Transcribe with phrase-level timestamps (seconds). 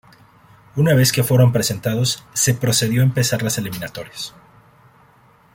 [0.77, 4.33] Una vez que fueron presentados, se procedió a empezar las eliminatorias.